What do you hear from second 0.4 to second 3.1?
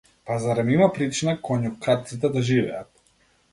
зарем има причина коњокрадците да живеат?